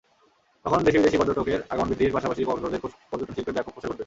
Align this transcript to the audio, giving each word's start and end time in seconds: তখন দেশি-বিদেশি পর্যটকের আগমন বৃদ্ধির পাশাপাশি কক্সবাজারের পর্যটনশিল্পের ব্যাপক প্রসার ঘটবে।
তখন 0.65 0.79
দেশি-বিদেশি 0.85 1.17
পর্যটকের 1.19 1.59
আগমন 1.69 1.87
বৃদ্ধির 1.89 2.15
পাশাপাশি 2.15 2.41
কক্সবাজারের 2.43 2.81
পর্যটনশিল্পের 3.11 3.55
ব্যাপক 3.55 3.71
প্রসার 3.73 3.89
ঘটবে। 3.89 3.99